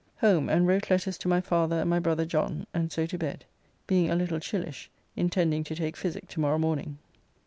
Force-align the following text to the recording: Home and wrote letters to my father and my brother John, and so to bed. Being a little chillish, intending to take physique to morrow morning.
Home 0.21 0.49
and 0.49 0.65
wrote 0.65 0.89
letters 0.89 1.15
to 1.19 1.27
my 1.27 1.41
father 1.41 1.75
and 1.79 1.87
my 1.87 1.99
brother 1.99 2.25
John, 2.25 2.65
and 2.73 2.91
so 2.91 3.05
to 3.05 3.19
bed. 3.19 3.45
Being 3.85 4.09
a 4.09 4.15
little 4.15 4.39
chillish, 4.39 4.87
intending 5.15 5.63
to 5.65 5.75
take 5.75 5.95
physique 5.95 6.27
to 6.29 6.39
morrow 6.39 6.57
morning. 6.57 6.97